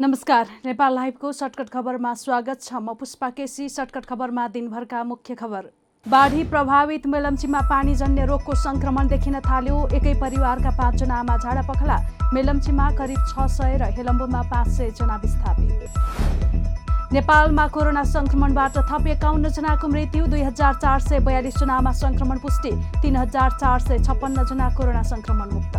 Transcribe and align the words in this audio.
नमस्कार 0.00 0.46
नेपाल 0.64 0.94
लाइभको 0.94 1.30
सर्टकट 1.32 1.68
खबरमा 1.68 2.12
स्वागत 2.16 2.60
छ 2.62 2.74
म 2.74 2.92
पुष्पा 2.96 3.28
केसी। 3.30 3.68
सर्टकट 3.68 4.04
खबरमा 4.08 4.46
दिनभरका 4.48 5.02
मुख्य 5.04 5.34
खबर। 5.34 5.64
बाढी 6.06 6.44
प्रभावित 6.48 7.06
मेलम्चीमा 7.06 7.60
पानीजन्य 7.68 8.24
रोगको 8.26 8.54
संक्रमण 8.56 9.08
देखिन 9.08 9.36
थाल्यो। 9.40 9.76
एकै 9.92 10.14
परिवारका 10.20 10.70
पाँचजना 10.78 11.14
आमा 11.14 11.36
झाडा 11.36 11.62
पखला। 11.68 11.96
मेलम्चीमा 12.32 12.86
करिब 12.96 13.20
छ 13.28 13.46
सय 13.52 13.76
र 13.76 13.92
हेलम्बुमा 13.92 14.42
पाँच 14.48 14.68
सय 14.78 14.90
जना 14.96 15.16
विस्थापित। 15.20 17.12
नेपालमा 17.12 17.66
कोरोना 17.68 18.04
संक्रमणबाट 18.06 18.78
थप 18.88 19.06
एकाउन्न 19.06 19.48
जनाको 19.50 19.88
मृत्यु। 19.88 20.26
दुई 20.26 20.42
हजार 20.42 20.74
चार 20.80 20.98
सय 21.02 21.20
बयालिस 21.20 21.60
जनामा 21.60 21.92
संक्रमण 22.00 22.38
पुष्टि। 22.40 22.72
तिन 23.02 23.16
हजार 23.16 23.50
चार 23.60 23.78
सय 23.80 23.98
छप्पन्न 24.00 24.48
जना 24.48 24.66
कोरोना 24.76 25.02
संक्रमण 25.12 25.48
मुक्त 25.52 25.76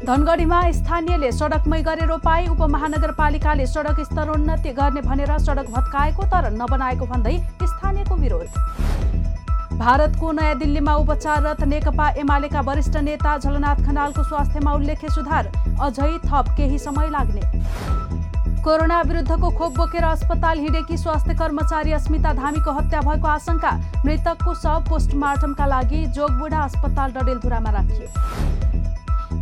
धनगढीमा 0.00 0.58
स्थानीयले 0.72 1.30
सडकमै 1.32 1.80
गरे 1.86 2.04
रोपाई 2.08 2.46
उपमहानगरपालिकाले 2.48 3.66
सडक 3.66 3.98
स्तरोन्नति 4.02 4.70
गर्ने 4.78 5.00
भनेर 5.02 5.32
सडक 5.38 5.66
भत्काएको 5.70 6.24
तर 6.26 6.48
नबनाएको 6.52 7.06
भन्दै 7.06 7.34
स्थानीयको 7.64 8.14
विरोध। 8.16 8.48
भारतको 9.78 10.30
नयाँ 10.32 10.56
दिल्लीमा 10.58 10.94
उपचाररत 11.02 11.60
नेकपा 11.72 12.08
एमालेका 12.22 12.60
वरिष्ठ 12.68 12.96
नेता 13.04 13.36
झलनाथ 13.38 13.84
खनालको 13.86 14.22
स्वास्थ्यमा 14.24 14.72
उल्लेख्य 14.72 15.08
सुधार 15.10 15.52
अझै 15.80 16.16
थप 16.24 16.48
केही 16.56 16.78
समय 16.80 17.10
लाग्ने। 17.10 17.42
कोरोना 18.64 19.00
विरुद्धको 19.02 19.50
खोप 19.58 19.76
बोकेर 19.76 20.04
अस्पताल 20.06 20.58
हिँडेकी 20.60 20.96
स्वास्थ्य 20.96 21.34
कर्मचारी 21.34 21.92
अस्मिता 22.00 22.32
धामीको 22.40 22.72
हत्या 22.80 23.00
भएको 23.02 23.28
आशंका 23.28 23.76
मृतकको 24.04 24.54
शव 24.56 24.84
पोस्टमार्टमका 24.88 25.66
लागि 25.66 26.04
जोगबुढा 26.16 26.64
अस्पताल 26.64 27.12
डडेलधुरामा 27.12 27.70
राखियो। 27.70 28.69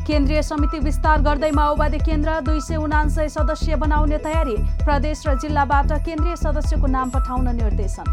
केन्द्रीय 0.09 0.43
समिति 0.43 0.79
विस्तार 0.81 1.21
गर्दै 1.23 1.51
माओवादी 1.51 1.99
केन्द्र 2.01 2.41
दुई 2.41 2.61
सय 2.61 2.77
उनान्सय 2.79 3.29
सदस्य 3.29 3.77
बनाउने 3.77 4.19
तयारी। 4.19 4.57
प्रदेश 4.81 5.23
र 5.27 5.35
जिल्लाबाट 5.39 5.93
केन्द्रीय 6.07 6.37
सदस्यको 6.39 6.87
नाम 6.89 7.11
पठाउन 7.11 7.49
निर्देशन। 7.57 8.09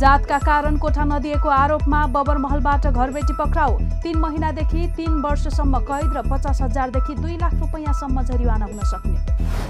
जातका 0.00 0.38
कारण 0.38 0.76
कोठा 0.78 1.04
नदिएको 1.04 1.48
आरोपमा 1.50 2.00
बबरमहलबाट 2.08 2.86
घरबेटी 2.88 3.34
पक्राउ। 3.36 3.78
तीन 4.02 4.16
महिनादेखि 4.18 4.86
तीन 4.96 5.20
वर्षसम्म 5.20 5.78
कैद 5.84 6.16
र 6.16 6.22
पचास 6.24 6.62
हजारदेखि 6.62 7.14
दुई 7.14 7.36
लाख 7.36 7.54
रुपियाँसम्म 7.54 8.22
जरिवाना 8.24 8.64
हुन 8.64 8.80
सक्ने। 8.86 9.65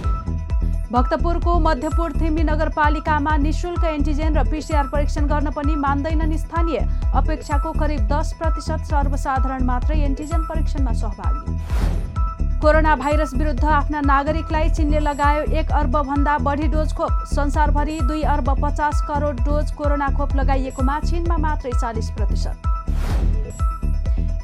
भक्तपुरको 0.96 1.58
मध्यपुर 1.60 2.12
थिम्बी 2.12 2.42
नगरपालिकामा 2.42 3.36
निशुल्क 3.36 3.84
एन्टिजेन 3.84 4.36
र 4.36 4.42
पिसिआर 4.48 4.86
परीक्षण 4.88 5.26
गर्न 5.28 5.50
पनि 5.52 5.74
मान्दैनन् 5.76 6.36
स्थानीय। 6.38 6.78
अपेक्षाको 7.12 7.72
करिब 7.72 8.06
दस 8.08 8.32
प्रतिशत 8.38 8.86
सर्वसाधारण 8.88 9.64
मात्रै 9.64 9.98
एन्टिजेन 10.04 10.46
परीक्षणमा 10.48 10.92
सहभागी। 10.94 12.60
कोरोना 12.60 12.94
भाइरस 12.96 13.34
विरुद्ध 13.34 13.64
आफ्ना 13.72 14.00
नागरिकलाई 14.08 14.70
चिन्ने 14.70 15.00
लगायो 15.00 15.42
एक 15.54 15.72
अर्ब 15.80 15.96
भन्दा 16.08 16.38
बढी 16.40 16.68
डोज 16.72 16.94
खोप। 16.96 17.12
संसारभरि 17.34 17.98
दुई 18.02 18.22
अर्ब 18.34 18.48
पचास 18.62 19.04
करोड 19.08 19.44
डोज 19.44 19.72
कोरोना 19.76 20.08
खोप 20.16 20.34
लगाइएकोमा 20.36 20.98
चिनमा 21.00 21.36
मात्रै 21.38 21.72
चालिस 21.76 22.10
प्रतिशत। 22.16 22.65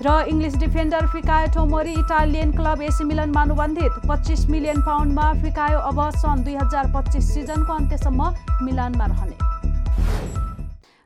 र 0.03 0.13
English 0.29 0.55
defender 0.59 1.07
Fikayo 1.11 1.51
Tomori 1.55 1.93
Italian 1.95 2.51
club 2.53 2.81
AC 2.83 3.05
मिलनमा 3.05 3.43
अनुबन्धित 3.43 4.01
पच्चिस 4.09 4.41
मिलियन 4.51 4.81
पाउन्डमा 4.83 5.27
फिकायो 5.43 5.79
अब 5.91 6.01
सन् 6.17 6.43
दुई 6.45 6.55
हजार 6.57 6.91
पच्चिस 6.95 7.33
सिजनको 7.35 7.73
अन्त्यसम्म 7.73 8.21
मिलानमा 8.67 9.07
रहने। 9.07 9.37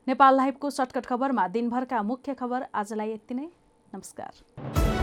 नेपाल 0.07 0.37
लाइभको 0.37 0.71
सर्टकट 0.73 1.07
खबरमा 1.07 1.49
दिनभरका 1.53 2.03
मुख्य 2.03 2.35
खबर 2.41 2.67
आजलाई 2.75 3.13
यति 3.13 3.35
नै। 3.35 3.49
नमस्कार। 3.93 4.96